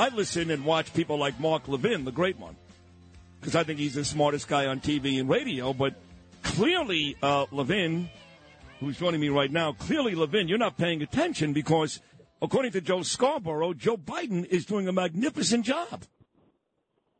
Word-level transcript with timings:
I 0.00 0.08
listen 0.08 0.50
and 0.50 0.64
watch 0.64 0.94
people 0.94 1.18
like 1.18 1.38
Mark 1.38 1.68
Levin, 1.68 2.06
the 2.06 2.10
great 2.10 2.38
one, 2.38 2.56
because 3.38 3.54
I 3.54 3.64
think 3.64 3.78
he's 3.78 3.92
the 3.92 4.04
smartest 4.06 4.48
guy 4.48 4.64
on 4.64 4.80
TV 4.80 5.20
and 5.20 5.28
radio. 5.28 5.74
But 5.74 5.94
clearly, 6.42 7.18
uh, 7.22 7.44
Levin, 7.50 8.08
who's 8.80 8.98
joining 8.98 9.20
me 9.20 9.28
right 9.28 9.52
now, 9.52 9.72
clearly, 9.72 10.14
Levin, 10.14 10.48
you're 10.48 10.56
not 10.56 10.78
paying 10.78 11.02
attention 11.02 11.52
because, 11.52 12.00
according 12.40 12.72
to 12.72 12.80
Joe 12.80 13.02
Scarborough, 13.02 13.74
Joe 13.74 13.98
Biden 13.98 14.46
is 14.46 14.64
doing 14.64 14.88
a 14.88 14.92
magnificent 14.92 15.66
job. 15.66 16.04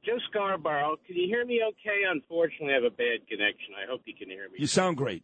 Joe 0.02 0.18
Scarborough, 0.30 0.96
can 1.06 1.16
you 1.16 1.26
hear 1.26 1.44
me 1.44 1.60
okay? 1.62 2.04
Unfortunately, 2.10 2.70
I 2.70 2.76
have 2.76 2.84
a 2.84 2.96
bad 2.96 3.28
connection. 3.28 3.74
I 3.76 3.90
hope 3.90 4.00
you 4.06 4.14
can 4.18 4.30
hear 4.30 4.44
me. 4.48 4.54
You 4.58 4.66
sound 4.66 4.96
great. 4.96 5.22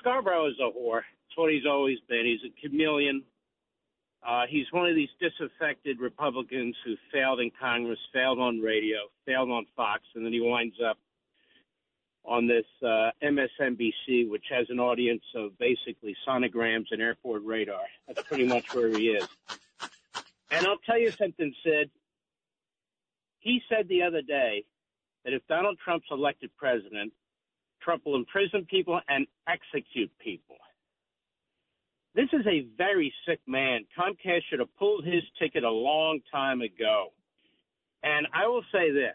Scarborough 0.00 0.48
is 0.48 0.56
a 0.60 0.70
whore. 0.70 1.00
That's 1.00 1.36
what 1.36 1.50
he's 1.50 1.64
always 1.66 1.96
been. 2.10 2.26
He's 2.26 2.44
a 2.44 2.52
chameleon. 2.60 3.22
Uh, 4.26 4.42
he's 4.48 4.66
one 4.72 4.88
of 4.88 4.94
these 4.94 5.08
disaffected 5.20 6.00
Republicans 6.00 6.76
who 6.84 6.96
failed 7.12 7.40
in 7.40 7.50
Congress, 7.60 7.98
failed 8.12 8.38
on 8.38 8.60
radio, 8.60 8.98
failed 9.24 9.50
on 9.50 9.66
Fox, 9.76 10.02
and 10.14 10.24
then 10.24 10.32
he 10.32 10.40
winds 10.40 10.76
up 10.84 10.98
on 12.24 12.46
this 12.46 12.66
uh, 12.82 13.10
MSNBC, 13.22 14.28
which 14.28 14.44
has 14.50 14.66
an 14.70 14.78
audience 14.80 15.22
of 15.34 15.56
basically 15.58 16.14
sonograms 16.26 16.86
and 16.90 17.00
airport 17.00 17.42
radar. 17.44 17.80
That's 18.06 18.22
pretty 18.22 18.46
much 18.46 18.74
where 18.74 18.90
he 18.90 19.10
is. 19.10 19.26
And 20.50 20.66
I'll 20.66 20.78
tell 20.78 20.98
you 20.98 21.10
something, 21.10 21.54
Sid. 21.64 21.90
He 23.40 23.62
said 23.68 23.88
the 23.88 24.02
other 24.02 24.20
day 24.20 24.64
that 25.24 25.32
if 25.32 25.46
Donald 25.46 25.78
Trump's 25.82 26.08
elected 26.10 26.50
president, 26.56 27.12
Trump 27.80 28.04
will 28.04 28.16
imprison 28.16 28.66
people 28.66 29.00
and 29.08 29.26
execute 29.48 30.10
people. 30.18 30.56
This 32.18 32.30
is 32.32 32.44
a 32.50 32.66
very 32.76 33.14
sick 33.28 33.38
man. 33.46 33.86
Comcast 33.96 34.42
should 34.50 34.58
have 34.58 34.74
pulled 34.76 35.04
his 35.04 35.22
ticket 35.38 35.62
a 35.62 35.70
long 35.70 36.18
time 36.32 36.62
ago. 36.62 37.12
And 38.02 38.26
I 38.34 38.48
will 38.48 38.64
say 38.74 38.90
this 38.90 39.14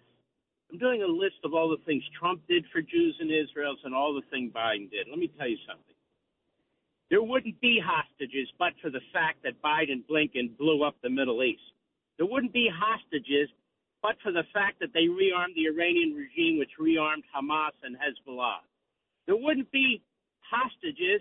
I'm 0.71 0.79
doing 0.79 1.03
a 1.03 1.05
list 1.05 1.43
of 1.43 1.53
all 1.53 1.67
the 1.67 1.83
things 1.83 2.01
Trump 2.17 2.39
did 2.47 2.63
for 2.71 2.79
Jews 2.81 3.17
in 3.19 3.27
Israel 3.27 3.75
and 3.83 3.93
all 3.93 4.13
the 4.13 4.23
things 4.31 4.53
Biden 4.53 4.89
did. 4.89 5.07
Let 5.09 5.19
me 5.19 5.29
tell 5.37 5.49
you 5.49 5.57
something. 5.67 5.95
There 7.09 7.21
wouldn't 7.21 7.59
be 7.59 7.77
hostages 7.83 8.47
but 8.57 8.71
for 8.81 8.89
the 8.89 9.03
fact 9.11 9.43
that 9.43 9.61
Biden 9.61 10.07
Blinken 10.09 10.57
blew 10.57 10.85
up 10.85 10.95
the 11.03 11.09
Middle 11.09 11.43
East. 11.43 11.75
There 12.15 12.25
wouldn't 12.25 12.53
be 12.53 12.69
hostages 12.71 13.49
but 14.01 14.15
for 14.23 14.31
the 14.31 14.47
fact 14.53 14.79
that 14.79 14.93
they 14.93 15.11
rearmed 15.11 15.55
the 15.55 15.67
Iranian 15.67 16.15
regime, 16.15 16.57
which 16.57 16.79
rearmed 16.79 17.27
Hamas 17.35 17.75
and 17.83 17.97
Hezbollah. 17.99 18.63
There 19.25 19.35
wouldn't 19.35 19.73
be 19.73 20.01
hostages, 20.39 21.19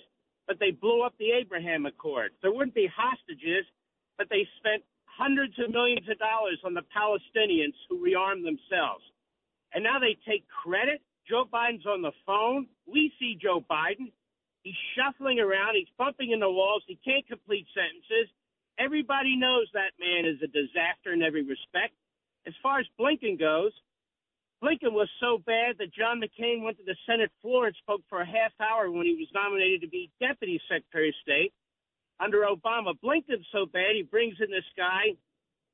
but 0.53 0.61
they 0.61 0.70
blew 0.70 1.00
up 1.00 1.17
the 1.17 1.33
Abraham 1.33 1.86
Accords. 1.86 2.34
There 2.42 2.53
wouldn't 2.53 2.77
be 2.77 2.84
hostages, 2.84 3.64
but 4.19 4.28
they 4.28 4.45
spent 4.61 4.84
hundreds 5.08 5.56
of 5.56 5.72
millions 5.72 6.05
of 6.12 6.19
dollars 6.19 6.61
on 6.62 6.75
the 6.75 6.84
Palestinians 6.92 7.72
who 7.89 8.05
rearmed 8.05 8.45
themselves. 8.45 9.00
And 9.73 9.83
now 9.83 9.97
they 9.97 10.12
take 10.28 10.45
credit. 10.53 11.00
Joe 11.27 11.48
Biden's 11.48 11.86
on 11.86 12.03
the 12.03 12.12
phone. 12.27 12.69
We 12.84 13.11
see 13.19 13.39
Joe 13.41 13.64
Biden. 13.64 14.12
He's 14.61 14.77
shuffling 14.92 15.41
around. 15.41 15.73
He's 15.73 15.89
bumping 15.97 16.33
into 16.33 16.50
walls. 16.50 16.84
He 16.86 17.00
can't 17.00 17.27
complete 17.27 17.64
sentences. 17.73 18.28
Everybody 18.78 19.41
knows 19.41 19.73
that 19.73 19.97
man 19.97 20.28
is 20.28 20.36
a 20.45 20.53
disaster 20.53 21.17
in 21.17 21.23
every 21.23 21.48
respect. 21.48 21.97
As 22.47 22.53
far 22.62 22.78
as 22.78 22.84
Blinken 23.00 23.41
goes, 23.41 23.73
Blinken 24.63 24.95
was 24.95 25.11
so 25.19 25.43
bad 25.45 25.75
that 25.79 25.93
John 25.93 26.23
McCain 26.23 26.63
went 26.63 26.79
to 26.79 26.85
the 26.87 26.95
Senate 27.05 27.33
floor 27.43 27.67
and 27.67 27.75
spoke 27.83 28.03
for 28.09 28.23
a 28.23 28.27
half 28.27 28.55
hour 28.63 28.91
when 28.93 29.07
he 29.07 29.19
was 29.19 29.27
nominated 29.35 29.81
to 29.83 29.89
be 29.89 30.09
Deputy 30.21 30.61
Secretary 30.71 31.09
of 31.09 31.19
State 31.21 31.53
under 32.23 32.47
Obama. 32.47 32.95
Blinken's 33.03 33.47
so 33.51 33.67
bad 33.67 33.99
he 33.99 34.07
brings 34.07 34.37
in 34.39 34.55
this 34.55 34.69
guy 34.77 35.19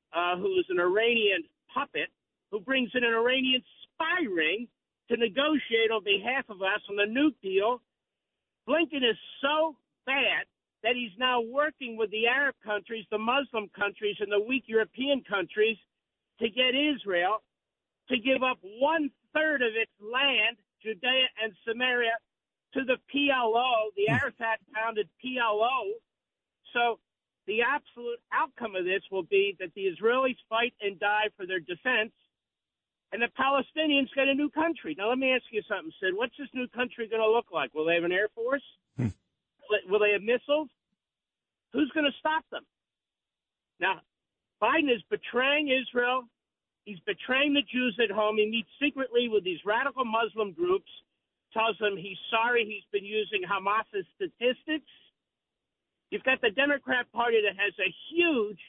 uh, 0.09 0.37
who 0.37 0.57
is 0.57 0.65
an 0.69 0.79
Iranian 0.79 1.45
puppet, 1.71 2.09
who 2.49 2.59
brings 2.59 2.89
in 2.95 3.03
an 3.03 3.13
Iranian 3.13 3.61
spy 3.85 4.25
ring 4.25 4.67
to 5.09 5.17
negotiate 5.17 5.93
on 5.93 6.03
behalf 6.03 6.49
of 6.49 6.63
us 6.63 6.81
on 6.89 6.95
the 6.97 7.05
nuke 7.05 7.37
deal. 7.43 7.81
Blinken 8.67 9.05
is 9.05 9.17
so 9.41 9.77
bad 10.07 10.49
that 10.81 10.95
he's 10.95 11.13
now 11.19 11.41
working 11.41 11.95
with 11.95 12.09
the 12.09 12.25
Arab 12.25 12.55
countries, 12.65 13.05
the 13.11 13.21
Muslim 13.21 13.69
countries, 13.77 14.17
and 14.19 14.31
the 14.31 14.41
weak 14.41 14.63
European 14.65 15.21
countries 15.29 15.77
to 16.41 16.49
get 16.49 16.73
Israel 16.73 17.43
to 18.09 18.17
give 18.17 18.43
up 18.43 18.57
one 18.61 19.09
third 19.33 19.61
of 19.61 19.73
its 19.75 19.91
land, 20.01 20.57
Judea 20.81 21.27
and 21.43 21.53
Samaria, 21.67 22.17
to 22.73 22.83
the 22.83 22.97
PLO, 23.13 23.89
the 23.95 24.05
hmm. 24.07 24.13
Arafat 24.13 24.59
founded 24.73 25.07
PLO. 25.23 25.93
So 26.73 26.99
the 27.47 27.61
absolute 27.61 28.19
outcome 28.31 28.75
of 28.75 28.85
this 28.85 29.01
will 29.11 29.23
be 29.23 29.55
that 29.59 29.73
the 29.75 29.89
Israelis 29.89 30.37
fight 30.47 30.73
and 30.81 30.99
die 30.99 31.29
for 31.35 31.45
their 31.45 31.59
defense, 31.59 32.13
and 33.11 33.21
the 33.21 33.29
Palestinians 33.39 34.13
get 34.15 34.27
a 34.27 34.33
new 34.33 34.49
country. 34.49 34.95
Now, 34.97 35.09
let 35.09 35.17
me 35.17 35.33
ask 35.33 35.43
you 35.51 35.63
something, 35.67 35.91
Sid. 35.99 36.13
What's 36.13 36.37
this 36.37 36.49
new 36.53 36.67
country 36.67 37.07
going 37.07 37.23
to 37.23 37.29
look 37.29 37.47
like? 37.51 37.73
Will 37.73 37.85
they 37.85 37.95
have 37.95 38.03
an 38.03 38.11
air 38.11 38.29
force? 38.35 38.61
Hmm. 38.97 39.07
Will 39.89 39.99
they 39.99 40.11
have 40.11 40.21
missiles? 40.21 40.69
Who's 41.73 41.91
going 41.93 42.05
to 42.05 42.17
stop 42.19 42.43
them? 42.51 42.63
Now, 43.79 44.01
Biden 44.61 44.93
is 44.93 45.01
betraying 45.09 45.69
Israel. 45.69 46.23
He's 46.85 46.99
betraying 47.05 47.53
the 47.53 47.65
Jews 47.71 47.97
at 48.01 48.09
home. 48.13 48.37
He 48.37 48.49
meets 48.49 48.69
secretly 48.81 49.29
with 49.29 49.43
these 49.43 49.59
radical 49.65 50.05
Muslim 50.05 50.53
groups, 50.53 50.89
tells 51.53 51.77
them 51.79 51.97
he's 51.97 52.17
sorry 52.29 52.65
he's 52.65 52.87
been 52.91 53.05
using 53.05 53.41
Hamas's 53.43 54.05
statistics. 54.15 54.89
You've 56.09 56.23
got 56.23 56.41
the 56.41 56.49
Democrat 56.49 57.05
Party 57.13 57.37
that 57.45 57.55
has 57.61 57.73
a 57.77 57.93
huge 58.09 58.59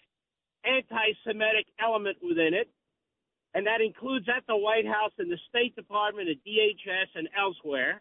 anti 0.65 1.16
Semitic 1.25 1.66
element 1.81 2.19
within 2.20 2.53
it, 2.53 2.69
and 3.54 3.66
that 3.66 3.81
includes 3.81 4.28
at 4.28 4.44
the 4.47 4.56
White 4.56 4.87
House 4.87 5.12
and 5.19 5.31
the 5.31 5.41
State 5.49 5.75
Department, 5.75 6.28
at 6.28 6.37
DHS, 6.44 7.09
and 7.15 7.28
elsewhere. 7.38 8.00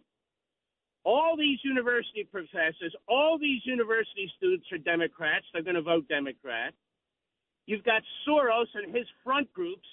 All 1.06 1.38
these 1.38 1.60
university 1.64 2.28
professors, 2.30 2.94
all 3.08 3.40
these 3.40 3.62
university 3.64 4.30
students 4.36 4.68
are 4.72 4.78
Democrats. 4.78 5.46
They're 5.54 5.64
going 5.64 5.80
to 5.80 5.82
vote 5.82 6.10
Democrat. 6.10 6.74
You've 7.66 7.86
got 7.86 8.04
Soros 8.28 8.68
and 8.76 8.94
his 8.94 9.06
front 9.24 9.52
groups 9.54 9.88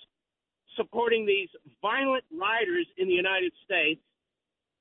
supporting 0.76 1.26
these 1.26 1.48
violent 1.82 2.25
rioters 2.32 2.87
in 2.97 3.09
the 3.09 3.14
United 3.14 3.53
States. 3.64 4.00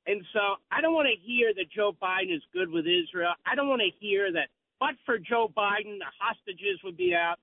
And 0.07 0.21
so 0.33 0.61
I 0.71 0.81
don't 0.81 0.93
want 0.93 1.07
to 1.07 1.17
hear 1.25 1.53
that 1.53 1.71
Joe 1.75 1.95
Biden 2.01 2.35
is 2.35 2.43
good 2.53 2.69
with 2.69 2.85
Israel. 2.85 3.33
I 3.45 3.55
don't 3.55 3.69
want 3.69 3.81
to 3.81 4.05
hear 4.05 4.31
that, 4.33 4.49
but 4.79 4.93
for 5.05 5.17
Joe 5.17 5.51
Biden, 5.55 5.97
the 5.97 6.11
hostages 6.19 6.79
would 6.83 6.97
be 6.97 7.15
out. 7.15 7.37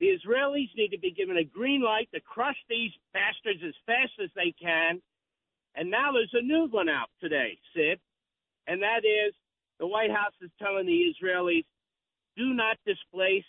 The 0.00 0.16
Israelis 0.16 0.70
need 0.76 0.90
to 0.90 0.98
be 0.98 1.10
given 1.10 1.36
a 1.36 1.44
green 1.44 1.82
light 1.82 2.08
to 2.14 2.20
crush 2.20 2.56
these 2.68 2.92
bastards 3.12 3.60
as 3.66 3.74
fast 3.84 4.12
as 4.22 4.30
they 4.34 4.54
can. 4.58 5.02
And 5.74 5.90
now 5.90 6.12
there's 6.12 6.32
a 6.32 6.42
new 6.42 6.68
one 6.70 6.88
out 6.88 7.08
today, 7.20 7.58
Sid, 7.74 7.98
and 8.66 8.82
that 8.82 9.04
is 9.04 9.34
the 9.78 9.86
White 9.86 10.10
House 10.10 10.34
is 10.40 10.50
telling 10.58 10.86
the 10.86 11.12
Israelis 11.12 11.64
do 12.36 12.54
not 12.54 12.78
displace 12.86 13.44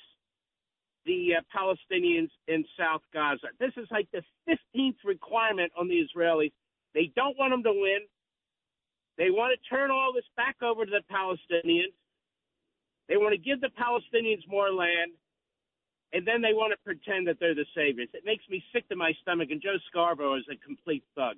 the 1.09 1.33
uh, 1.33 1.41
Palestinians 1.49 2.29
in 2.47 2.63
South 2.77 3.01
Gaza. 3.11 3.47
This 3.59 3.73
is 3.77 3.87
like 3.89 4.07
the 4.13 4.21
15th 4.47 5.01
requirement 5.03 5.71
on 5.77 5.87
the 5.87 6.05
Israelis. 6.05 6.53
They 6.93 7.11
don't 7.15 7.35
want 7.35 7.51
them 7.51 7.63
to 7.63 7.73
win. 7.73 8.01
They 9.17 9.31
want 9.31 9.57
to 9.57 9.75
turn 9.75 9.89
all 9.89 10.13
this 10.13 10.29
back 10.37 10.57
over 10.61 10.85
to 10.85 10.91
the 10.91 11.01
Palestinians. 11.11 11.97
They 13.07 13.17
want 13.17 13.33
to 13.33 13.41
give 13.41 13.59
the 13.59 13.73
Palestinians 13.73 14.47
more 14.47 14.71
land, 14.71 15.13
and 16.13 16.27
then 16.27 16.43
they 16.43 16.53
want 16.53 16.73
to 16.73 16.79
pretend 16.85 17.27
that 17.27 17.37
they're 17.39 17.55
the 17.55 17.65
saviors. 17.75 18.09
It 18.13 18.23
makes 18.23 18.43
me 18.47 18.63
sick 18.71 18.87
to 18.89 18.95
my 18.95 19.13
stomach, 19.23 19.49
and 19.49 19.59
Joe 19.59 19.77
Scarborough 19.89 20.35
is 20.35 20.45
a 20.51 20.57
complete 20.57 21.03
thug. 21.15 21.37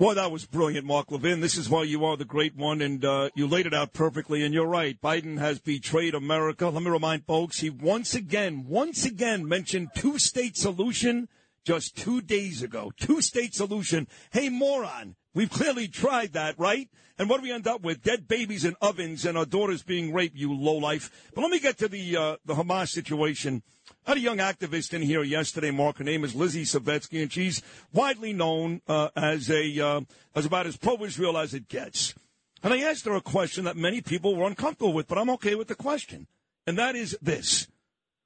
Boy, 0.00 0.14
that 0.14 0.32
was 0.32 0.46
brilliant, 0.46 0.86
Mark 0.86 1.10
Levin. 1.10 1.42
This 1.42 1.58
is 1.58 1.68
why 1.68 1.82
you 1.82 2.06
are 2.06 2.16
the 2.16 2.24
great 2.24 2.56
one, 2.56 2.80
and 2.80 3.04
uh, 3.04 3.28
you 3.34 3.46
laid 3.46 3.66
it 3.66 3.74
out 3.74 3.92
perfectly. 3.92 4.42
And 4.42 4.54
you're 4.54 4.66
right. 4.66 4.98
Biden 4.98 5.38
has 5.38 5.58
betrayed 5.58 6.14
America. 6.14 6.70
Let 6.70 6.82
me 6.82 6.88
remind 6.88 7.26
folks, 7.26 7.58
he 7.58 7.68
once 7.68 8.14
again, 8.14 8.64
once 8.66 9.04
again 9.04 9.46
mentioned 9.46 9.90
two-state 9.94 10.56
solution 10.56 11.28
just 11.66 11.98
two 11.98 12.22
days 12.22 12.62
ago. 12.62 12.90
Two-state 12.98 13.54
solution. 13.54 14.08
Hey, 14.30 14.48
moron. 14.48 15.16
We've 15.34 15.50
clearly 15.50 15.86
tried 15.86 16.32
that, 16.32 16.58
right? 16.58 16.88
And 17.18 17.28
what 17.28 17.36
do 17.36 17.42
we 17.42 17.52
end 17.52 17.66
up 17.66 17.82
with? 17.82 18.02
Dead 18.02 18.26
babies 18.26 18.64
in 18.64 18.76
ovens 18.80 19.26
and 19.26 19.36
our 19.36 19.44
daughters 19.44 19.82
being 19.82 20.14
raped, 20.14 20.34
you 20.34 20.54
lowlife. 20.54 21.30
But 21.34 21.42
let 21.42 21.50
me 21.50 21.60
get 21.60 21.76
to 21.76 21.88
the 21.88 22.16
uh, 22.16 22.36
the 22.46 22.54
Hamas 22.54 22.88
situation. 22.88 23.62
I 24.06 24.12
had 24.12 24.18
a 24.18 24.20
young 24.20 24.38
activist 24.38 24.94
in 24.94 25.02
here 25.02 25.22
yesterday, 25.22 25.70
Mark. 25.70 25.98
Her 25.98 26.04
name 26.04 26.24
is 26.24 26.34
Lizzie 26.34 26.64
Savetsky, 26.64 27.22
and 27.22 27.32
she's 27.32 27.62
widely 27.92 28.32
known 28.32 28.80
uh, 28.88 29.10
as 29.14 29.50
a 29.50 29.78
uh, 29.78 30.00
as 30.34 30.46
about 30.46 30.66
as 30.66 30.76
pro-Israel 30.76 31.36
as 31.36 31.52
it 31.52 31.68
gets. 31.68 32.14
And 32.62 32.72
I 32.72 32.80
asked 32.80 33.04
her 33.04 33.14
a 33.14 33.20
question 33.20 33.64
that 33.64 33.76
many 33.76 34.00
people 34.00 34.34
were 34.36 34.46
uncomfortable 34.46 34.92
with, 34.92 35.06
but 35.06 35.18
I'm 35.18 35.30
okay 35.30 35.54
with 35.54 35.68
the 35.68 35.74
question. 35.74 36.26
And 36.66 36.78
that 36.78 36.96
is 36.96 37.16
this. 37.20 37.68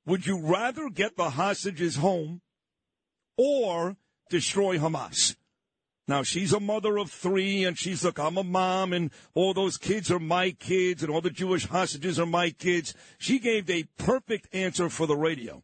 Would 0.06 0.26
you 0.26 0.38
rather 0.38 0.88
get 0.90 1.16
the 1.16 1.30
hostages 1.30 1.96
home 1.96 2.40
or 3.36 3.96
destroy 4.30 4.78
Hamas? 4.78 5.34
Now 6.06 6.22
she's 6.22 6.52
a 6.52 6.60
mother 6.60 6.98
of 6.98 7.10
three, 7.10 7.64
and 7.64 7.78
she's 7.78 8.04
like, 8.04 8.18
I'm 8.18 8.36
a 8.36 8.44
mom, 8.44 8.92
and 8.92 9.10
all 9.34 9.54
those 9.54 9.78
kids 9.78 10.10
are 10.10 10.18
my 10.18 10.50
kids, 10.50 11.02
and 11.02 11.10
all 11.10 11.22
the 11.22 11.30
Jewish 11.30 11.66
hostages 11.66 12.18
are 12.18 12.26
my 12.26 12.50
kids. 12.50 12.94
She 13.18 13.38
gave 13.38 13.70
a 13.70 13.84
perfect 13.96 14.54
answer 14.54 14.90
for 14.90 15.06
the 15.06 15.16
radio. 15.16 15.62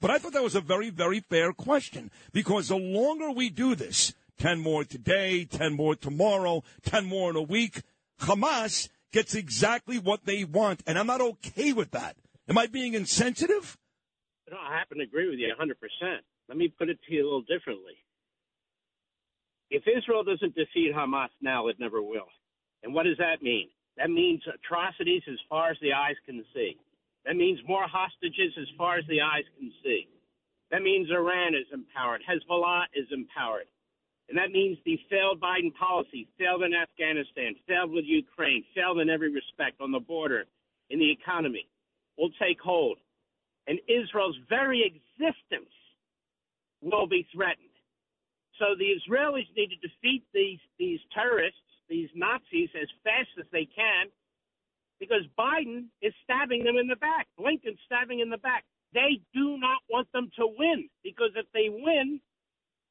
But 0.00 0.10
I 0.10 0.18
thought 0.18 0.32
that 0.32 0.42
was 0.42 0.54
a 0.54 0.60
very, 0.60 0.90
very 0.90 1.20
fair 1.20 1.52
question 1.52 2.10
because 2.32 2.68
the 2.68 2.76
longer 2.76 3.30
we 3.30 3.50
do 3.50 3.74
this, 3.74 4.14
10 4.38 4.60
more 4.60 4.84
today, 4.84 5.44
10 5.44 5.74
more 5.74 5.94
tomorrow, 5.94 6.62
10 6.84 7.04
more 7.04 7.30
in 7.30 7.36
a 7.36 7.42
week, 7.42 7.82
Hamas 8.20 8.88
gets 9.12 9.34
exactly 9.34 9.98
what 9.98 10.24
they 10.24 10.44
want. 10.44 10.82
And 10.86 10.98
I'm 10.98 11.06
not 11.06 11.20
okay 11.20 11.72
with 11.72 11.90
that. 11.90 12.16
Am 12.48 12.56
I 12.56 12.66
being 12.66 12.94
insensitive? 12.94 13.76
No, 14.50 14.56
I 14.56 14.78
happen 14.78 14.98
to 14.98 15.04
agree 15.04 15.28
with 15.28 15.38
you 15.38 15.52
100%. 15.60 15.74
Let 16.48 16.56
me 16.56 16.68
put 16.68 16.88
it 16.88 16.98
to 17.06 17.14
you 17.14 17.22
a 17.22 17.24
little 17.24 17.42
differently. 17.42 17.94
If 19.70 19.84
Israel 19.86 20.24
doesn't 20.24 20.54
defeat 20.54 20.92
Hamas 20.94 21.28
now, 21.40 21.68
it 21.68 21.78
never 21.78 22.02
will. 22.02 22.28
And 22.82 22.92
what 22.92 23.04
does 23.04 23.18
that 23.18 23.42
mean? 23.42 23.68
That 23.96 24.10
means 24.10 24.42
atrocities 24.46 25.22
as 25.30 25.38
far 25.48 25.70
as 25.70 25.76
the 25.80 25.92
eyes 25.92 26.16
can 26.26 26.44
see. 26.54 26.76
That 27.24 27.36
means 27.36 27.60
more 27.68 27.86
hostages 27.86 28.52
as 28.58 28.66
far 28.76 28.96
as 28.96 29.04
the 29.08 29.20
eyes 29.20 29.44
can 29.58 29.70
see. 29.84 30.08
That 30.70 30.82
means 30.82 31.10
Iran 31.10 31.54
is 31.54 31.66
empowered. 31.72 32.22
Hezbollah 32.22 32.84
is 32.94 33.06
empowered. 33.12 33.66
And 34.28 34.38
that 34.38 34.52
means 34.52 34.78
the 34.84 34.98
failed 35.10 35.40
Biden 35.40 35.74
policy, 35.74 36.28
failed 36.38 36.62
in 36.62 36.72
Afghanistan, 36.72 37.56
failed 37.66 37.90
with 37.90 38.04
Ukraine, 38.06 38.64
failed 38.74 39.00
in 39.00 39.10
every 39.10 39.32
respect 39.32 39.80
on 39.80 39.90
the 39.90 39.98
border, 39.98 40.44
in 40.88 40.98
the 40.98 41.10
economy, 41.10 41.66
will 42.16 42.30
take 42.40 42.60
hold. 42.60 42.98
And 43.66 43.80
Israel's 43.88 44.38
very 44.48 44.82
existence 44.86 45.70
will 46.80 47.06
be 47.06 47.26
threatened. 47.34 47.69
So 48.60 48.76
the 48.78 48.92
Israelis 48.92 49.48
need 49.56 49.72
to 49.72 49.80
defeat 49.80 50.22
these, 50.32 50.60
these 50.78 51.00
terrorists, 51.12 51.58
these 51.88 52.10
Nazis, 52.14 52.68
as 52.80 52.88
fast 53.02 53.32
as 53.40 53.46
they 53.50 53.64
can 53.64 54.12
because 55.00 55.24
Biden 55.36 55.86
is 56.02 56.12
stabbing 56.22 56.62
them 56.62 56.76
in 56.76 56.86
the 56.86 56.96
back. 56.96 57.26
Blinken's 57.40 57.80
stabbing 57.86 58.20
in 58.20 58.28
the 58.28 58.38
back. 58.38 58.64
They 58.92 59.20
do 59.34 59.56
not 59.58 59.80
want 59.88 60.12
them 60.12 60.30
to 60.38 60.46
win 60.46 60.88
because 61.02 61.30
if 61.34 61.46
they 61.54 61.68
win, 61.70 62.20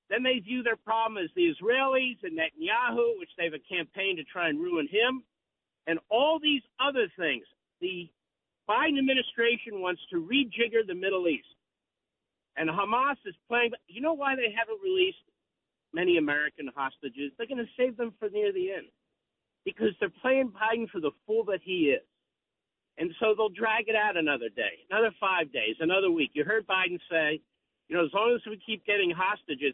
then 0.10 0.24
they 0.24 0.40
view 0.40 0.64
their 0.64 0.76
problem 0.76 1.24
as 1.24 1.30
the 1.36 1.54
Israelis 1.54 2.18
and 2.24 2.34
Netanyahu, 2.38 3.20
which 3.20 3.30
they 3.38 3.46
have 3.46 3.54
a 3.54 3.74
campaign 3.74 4.18
to 4.18 4.24
try 4.24 4.50
and 4.50 4.60
ruin 4.60 4.88
him, 4.90 5.24
and 5.86 6.00
all 6.10 6.40
these 6.42 6.64
other 6.82 7.08
things. 7.18 7.46
The 7.80 8.10
Biden 8.68 8.98
administration 8.98 9.82
wants 9.82 10.02
to 10.10 10.18
rejigger 10.18 10.86
the 10.86 10.96
Middle 10.96 11.28
East. 11.28 11.48
And 12.58 12.70
Hamas 12.70 13.16
is 13.26 13.36
playing. 13.48 13.72
You 13.88 14.02
know 14.02 14.14
why 14.14 14.36
they 14.36 14.52
haven't 14.52 14.82
released 14.84 15.24
many 15.94 16.18
American 16.18 16.70
hostages? 16.76 17.32
They're 17.38 17.48
going 17.48 17.66
to 17.66 17.72
save 17.78 17.98
them 17.98 18.14
for 18.20 18.30
near 18.30 18.54
the 18.54 18.72
end 18.72 18.88
because 19.66 19.90
they're 20.00 20.14
playing 20.22 20.52
Biden 20.52 20.90
for 20.90 21.00
the 21.00 21.12
fool 21.26 21.44
that 21.46 21.60
he 21.64 21.92
is. 21.96 22.04
And 22.98 23.12
so 23.20 23.34
they'll 23.36 23.50
drag 23.50 23.88
it 23.88 23.96
out 23.96 24.18
another 24.18 24.50
day, 24.50 24.84
another 24.90 25.12
five 25.20 25.54
days, 25.54 25.76
another 25.80 26.12
week. 26.12 26.32
You 26.34 26.44
heard 26.44 26.68
Biden 26.68 27.00
say, 27.10 27.40
you 27.88 27.96
know, 27.96 28.04
as 28.04 28.12
long 28.14 28.36
as 28.36 28.42
we 28.46 28.60
keep 28.66 28.86
getting 28.86 29.10
hostages, 29.10 29.74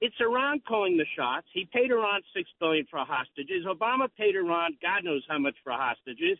it's 0.00 0.14
Iran 0.20 0.60
calling 0.66 0.96
the 0.96 1.06
shots. 1.16 1.46
He 1.52 1.68
paid 1.72 1.90
Iran 1.90 2.20
six 2.34 2.48
billion 2.60 2.86
for 2.88 3.00
hostages. 3.00 3.66
Obama 3.66 4.08
paid 4.16 4.36
Iran 4.36 4.76
God 4.80 5.02
knows 5.02 5.24
how 5.28 5.38
much 5.38 5.56
for 5.64 5.72
hostages. 5.72 6.38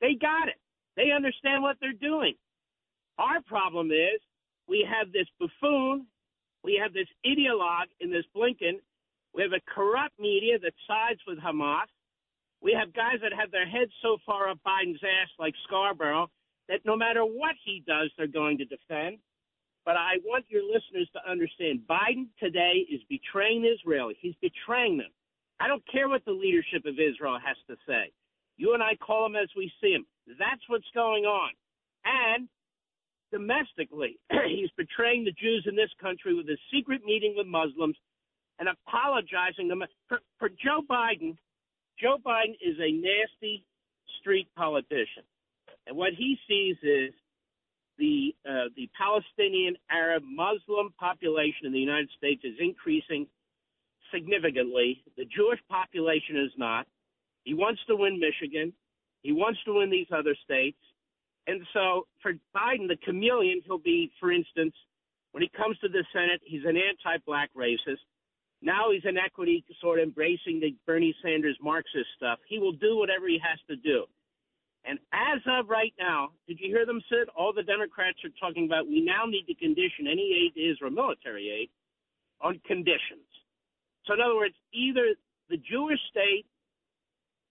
They 0.00 0.14
got 0.14 0.48
it. 0.48 0.60
They 0.96 1.10
understand 1.10 1.62
what 1.62 1.76
they're 1.80 1.92
doing. 1.92 2.34
Our 3.18 3.42
problem 3.42 3.90
is 3.90 4.20
we 4.68 4.86
have 4.88 5.12
this 5.12 5.26
buffoon, 5.38 6.06
we 6.62 6.80
have 6.82 6.92
this 6.92 7.08
ideologue 7.26 7.90
in 8.00 8.10
this 8.10 8.24
Blinken, 8.36 8.80
we 9.34 9.42
have 9.42 9.52
a 9.52 9.60
corrupt 9.72 10.18
media 10.18 10.58
that 10.58 10.72
sides 10.86 11.20
with 11.26 11.38
Hamas, 11.38 11.88
we 12.62 12.76
have 12.78 12.92
guys 12.92 13.20
that 13.22 13.32
have 13.32 13.50
their 13.50 13.66
heads 13.66 13.92
so 14.02 14.18
far 14.26 14.50
up 14.50 14.58
Biden's 14.66 15.00
ass, 15.02 15.30
like 15.38 15.54
Scarborough, 15.66 16.28
that 16.68 16.80
no 16.84 16.96
matter 16.96 17.22
what 17.22 17.54
he 17.64 17.82
does, 17.86 18.10
they're 18.16 18.26
going 18.26 18.58
to 18.58 18.64
defend. 18.64 19.18
But 19.84 19.96
I 19.96 20.18
want 20.24 20.44
your 20.48 20.62
listeners 20.62 21.08
to 21.14 21.30
understand 21.30 21.80
Biden 21.88 22.28
today 22.38 22.86
is 22.90 23.00
betraying 23.08 23.64
Israel. 23.64 24.12
He's 24.20 24.34
betraying 24.42 24.98
them. 24.98 25.10
I 25.58 25.68
don't 25.68 25.82
care 25.90 26.08
what 26.08 26.24
the 26.24 26.32
leadership 26.32 26.84
of 26.84 26.94
Israel 27.00 27.38
has 27.44 27.56
to 27.68 27.76
say. 27.86 28.12
You 28.56 28.74
and 28.74 28.82
I 28.82 28.94
call 28.96 29.24
him 29.26 29.36
as 29.36 29.48
we 29.56 29.72
see 29.80 29.92
him. 29.92 30.06
That's 30.38 30.60
what's 30.68 30.88
going 30.94 31.24
on. 31.24 31.50
And 32.04 32.48
domestically, 33.32 34.18
he's 34.48 34.70
betraying 34.76 35.24
the 35.24 35.32
Jews 35.32 35.66
in 35.68 35.76
this 35.76 35.90
country 36.00 36.34
with 36.34 36.46
a 36.46 36.58
secret 36.72 37.02
meeting 37.04 37.34
with 37.36 37.46
Muslims 37.46 37.96
and 38.58 38.68
apologizing 38.68 39.68
to 39.68 39.74
them. 39.74 39.82
For, 40.08 40.20
for 40.38 40.48
Joe 40.48 40.82
Biden, 40.88 41.36
Joe 42.00 42.16
Biden 42.24 42.54
is 42.60 42.76
a 42.78 42.90
nasty 42.92 43.64
street 44.20 44.48
politician, 44.56 45.24
and 45.86 45.96
what 45.96 46.12
he 46.16 46.36
sees 46.48 46.76
is 46.82 47.12
the 47.98 48.34
uh, 48.48 48.72
the 48.76 48.88
Palestinian 48.96 49.76
Arab 49.90 50.22
Muslim 50.24 50.92
population 50.98 51.66
in 51.66 51.72
the 51.72 51.78
United 51.78 52.08
States 52.16 52.42
is 52.44 52.56
increasing 52.58 53.26
significantly. 54.12 55.04
The 55.16 55.24
Jewish 55.24 55.60
population 55.68 56.36
is 56.36 56.52
not. 56.56 56.86
He 57.44 57.54
wants 57.54 57.80
to 57.88 57.96
win 57.96 58.18
Michigan. 58.18 58.72
He 59.22 59.32
wants 59.32 59.60
to 59.66 59.74
win 59.74 59.90
these 59.90 60.08
other 60.10 60.34
states. 60.44 60.78
And 61.46 61.62
so 61.72 62.06
for 62.22 62.32
Biden, 62.54 62.88
the 62.88 62.98
chameleon, 63.04 63.62
he'll 63.64 63.78
be, 63.78 64.12
for 64.20 64.30
instance, 64.30 64.74
when 65.32 65.42
he 65.42 65.50
comes 65.56 65.78
to 65.78 65.88
the 65.88 66.04
Senate, 66.12 66.40
he's 66.44 66.64
an 66.64 66.76
anti 66.76 67.22
black 67.26 67.50
racist. 67.56 68.02
Now 68.62 68.90
he's 68.92 69.04
in 69.04 69.16
equity, 69.16 69.64
sort 69.80 69.98
of 69.98 70.04
embracing 70.04 70.60
the 70.60 70.76
Bernie 70.86 71.14
Sanders 71.22 71.56
Marxist 71.62 72.10
stuff. 72.16 72.38
He 72.46 72.58
will 72.58 72.72
do 72.72 72.96
whatever 72.96 73.26
he 73.26 73.38
has 73.42 73.58
to 73.68 73.76
do. 73.76 74.04
And 74.84 74.98
as 75.12 75.40
of 75.46 75.68
right 75.68 75.92
now, 75.98 76.30
did 76.48 76.58
you 76.60 76.68
hear 76.68 76.86
them, 76.86 77.00
Sid? 77.08 77.28
All 77.36 77.52
the 77.52 77.62
Democrats 77.62 78.18
are 78.24 78.32
talking 78.40 78.64
about 78.66 78.86
we 78.86 79.00
now 79.00 79.24
need 79.26 79.44
to 79.46 79.54
condition 79.54 80.08
any 80.10 80.44
aid 80.44 80.54
to 80.54 80.60
Israel, 80.60 80.90
military 80.90 81.48
aid, 81.50 81.70
on 82.40 82.60
conditions. 82.66 83.28
So, 84.06 84.14
in 84.14 84.20
other 84.20 84.36
words, 84.36 84.54
either 84.72 85.14
the 85.48 85.58
Jewish 85.58 86.00
state 86.10 86.46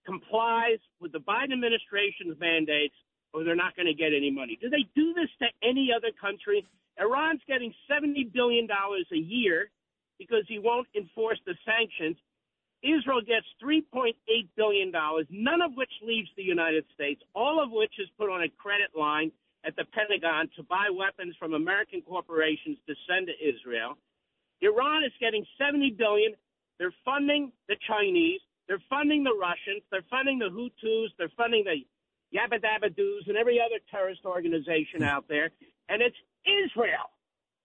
complies 0.06 0.78
with 1.00 1.12
the 1.12 1.20
Biden 1.20 1.52
administration's 1.52 2.38
mandates 2.40 2.94
or 3.32 3.44
they're 3.44 3.56
not 3.56 3.76
going 3.76 3.86
to 3.86 3.94
get 3.94 4.12
any 4.16 4.30
money. 4.30 4.58
Do 4.60 4.68
they 4.68 4.86
do 4.94 5.14
this 5.14 5.28
to 5.40 5.46
any 5.62 5.90
other 5.94 6.10
country? 6.20 6.66
Iran's 6.98 7.40
getting 7.46 7.72
$70 7.90 8.32
billion 8.32 8.68
a 8.70 9.16
year 9.16 9.70
because 10.18 10.44
he 10.48 10.58
won't 10.58 10.88
enforce 10.96 11.38
the 11.46 11.54
sanctions. 11.64 12.16
Israel 12.82 13.20
gets 13.20 13.46
$3.8 13.62 14.12
billion, 14.56 14.92
none 15.30 15.62
of 15.62 15.72
which 15.76 15.92
leaves 16.02 16.28
the 16.36 16.42
United 16.42 16.84
States, 16.94 17.20
all 17.34 17.62
of 17.62 17.70
which 17.70 17.92
is 17.98 18.08
put 18.18 18.30
on 18.30 18.42
a 18.42 18.48
credit 18.56 18.90
line 18.98 19.30
at 19.64 19.76
the 19.76 19.84
Pentagon 19.92 20.48
to 20.56 20.62
buy 20.62 20.88
weapons 20.88 21.36
from 21.38 21.52
American 21.52 22.00
corporations 22.00 22.78
to 22.86 22.94
send 23.08 23.28
to 23.28 23.36
Israel. 23.36 23.96
Iran 24.62 25.04
is 25.04 25.12
getting 25.20 25.44
70 25.58 25.96
billion. 25.98 26.32
They're 26.78 26.94
funding 27.04 27.52
the 27.68 27.76
Chinese. 27.86 28.40
They're 28.68 28.82
funding 28.88 29.24
the 29.24 29.36
Russians. 29.36 29.82
They're 29.90 30.06
funding 30.08 30.38
the 30.38 30.48
Houthis. 30.48 31.08
They're 31.18 31.32
funding 31.36 31.64
the 31.64 31.84
Yabba 32.34 32.60
Dabba 32.60 32.94
Doos 32.94 33.24
and 33.26 33.36
every 33.36 33.60
other 33.60 33.80
terrorist 33.90 34.24
organization 34.24 35.02
out 35.02 35.26
there. 35.28 35.50
And 35.88 36.02
it's 36.02 36.16
Israel 36.44 37.10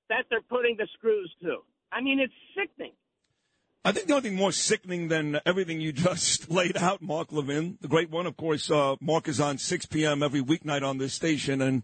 that 0.09 0.25
they're 0.29 0.41
putting 0.41 0.77
the 0.77 0.87
screws 0.93 1.31
to. 1.43 1.57
I 1.91 2.01
mean, 2.01 2.19
it's 2.19 2.33
sickening. 2.55 2.93
I 3.83 3.91
think 3.91 4.07
the 4.07 4.15
only 4.15 4.29
thing 4.29 4.37
more 4.37 4.51
sickening 4.51 5.09
than 5.09 5.39
everything 5.45 5.79
you 5.79 5.91
just 5.93 6.49
laid 6.49 6.77
out, 6.77 7.01
Mark 7.01 7.31
Levin, 7.31 7.77
the 7.81 7.87
great 7.87 8.09
one, 8.09 8.25
of 8.25 8.35
course, 8.35 8.71
uh, 8.71 8.95
Mark 8.99 9.27
is 9.27 9.39
on 9.39 9.57
6 9.57 9.85
p.m. 9.87 10.23
every 10.23 10.41
weeknight 10.41 10.83
on 10.83 10.97
this 10.97 11.13
station 11.13 11.61
and 11.61 11.83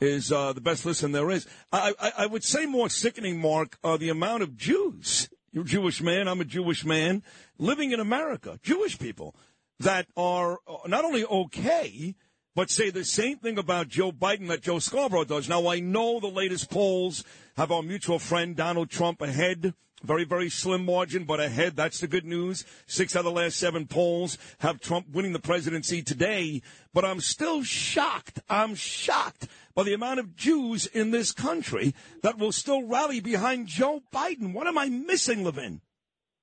is 0.00 0.30
uh, 0.30 0.52
the 0.52 0.60
best 0.60 0.84
listen 0.84 1.12
there 1.12 1.30
is. 1.30 1.46
I, 1.72 1.94
I, 1.98 2.12
I 2.18 2.26
would 2.26 2.44
say 2.44 2.66
more 2.66 2.90
sickening, 2.90 3.40
Mark, 3.40 3.78
are 3.82 3.96
the 3.96 4.10
amount 4.10 4.42
of 4.42 4.56
Jews. 4.56 5.28
You're 5.52 5.64
a 5.64 5.66
Jewish 5.66 6.02
man, 6.02 6.28
I'm 6.28 6.40
a 6.40 6.44
Jewish 6.44 6.84
man, 6.84 7.22
living 7.58 7.92
in 7.92 8.00
America, 8.00 8.58
Jewish 8.62 8.98
people, 8.98 9.34
that 9.80 10.06
are 10.16 10.58
uh, 10.66 10.86
not 10.86 11.04
only 11.04 11.24
okay, 11.24 12.14
but 12.54 12.70
say 12.70 12.90
the 12.90 13.04
same 13.04 13.38
thing 13.38 13.58
about 13.58 13.88
Joe 13.88 14.12
Biden 14.12 14.48
that 14.48 14.62
Joe 14.62 14.78
Scarborough 14.78 15.24
does. 15.24 15.48
Now, 15.48 15.68
I 15.68 15.80
know 15.80 16.20
the 16.20 16.28
latest 16.28 16.70
polls 16.70 17.22
have 17.56 17.70
our 17.70 17.82
mutual 17.82 18.18
friend 18.18 18.56
Donald 18.56 18.90
Trump 18.90 19.20
ahead. 19.20 19.74
Very, 20.02 20.24
very 20.24 20.48
slim 20.48 20.84
margin, 20.84 21.24
but 21.24 21.40
ahead. 21.40 21.76
That's 21.76 22.00
the 22.00 22.06
good 22.06 22.24
news. 22.24 22.64
Six 22.86 23.16
out 23.16 23.20
of 23.20 23.24
the 23.26 23.30
last 23.30 23.56
seven 23.58 23.86
polls 23.86 24.38
have 24.58 24.80
Trump 24.80 25.08
winning 25.10 25.32
the 25.32 25.38
presidency 25.38 26.02
today. 26.02 26.62
But 26.94 27.04
I'm 27.04 27.20
still 27.20 27.62
shocked. 27.62 28.40
I'm 28.48 28.74
shocked 28.74 29.48
by 29.74 29.82
the 29.82 29.94
amount 29.94 30.20
of 30.20 30.36
Jews 30.36 30.86
in 30.86 31.10
this 31.10 31.32
country 31.32 31.94
that 32.22 32.38
will 32.38 32.52
still 32.52 32.86
rally 32.86 33.20
behind 33.20 33.66
Joe 33.66 34.02
Biden. 34.14 34.52
What 34.52 34.66
am 34.66 34.78
I 34.78 34.88
missing, 34.88 35.44
Levin? 35.44 35.80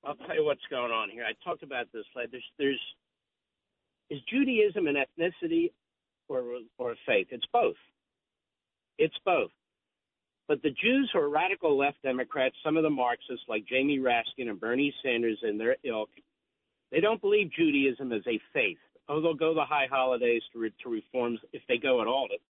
I'll 0.03 0.15
tell 0.15 0.35
you 0.35 0.45
what's 0.45 0.65
going 0.69 0.91
on 0.91 1.09
here. 1.09 1.23
I 1.23 1.31
talked 1.43 1.63
about 1.63 1.87
this. 1.93 2.03
There's, 2.15 2.43
there's 2.57 2.81
is 4.09 4.19
Judaism 4.29 4.87
an 4.87 4.95
ethnicity 4.95 5.71
or 6.27 6.43
or 6.77 6.95
faith. 7.05 7.27
It's 7.31 7.45
both. 7.51 7.75
It's 8.97 9.15
both. 9.25 9.51
But 10.47 10.61
the 10.61 10.71
Jews 10.71 11.09
who 11.13 11.19
are 11.19 11.29
radical 11.29 11.77
left 11.77 12.01
Democrats, 12.03 12.55
some 12.63 12.77
of 12.77 12.83
the 12.83 12.89
Marxists 12.89 13.45
like 13.47 13.65
Jamie 13.65 13.99
Raskin 13.99 14.49
and 14.49 14.59
Bernie 14.59 14.93
Sanders 15.01 15.39
and 15.41 15.59
their 15.59 15.77
ilk, 15.83 16.09
they 16.91 16.99
don't 16.99 17.21
believe 17.21 17.51
Judaism 17.57 18.11
is 18.11 18.23
a 18.27 18.39
faith. 18.53 18.77
Oh, 19.09 19.21
they'll 19.21 19.33
go 19.33 19.53
the 19.53 19.65
high 19.65 19.87
holidays 19.89 20.41
to, 20.53 20.59
re- 20.59 20.73
to 20.83 20.89
reforms 20.89 21.39
if 21.53 21.61
they 21.67 21.77
go 21.77 22.01
at 22.01 22.07
all 22.07 22.27
to 22.27 22.35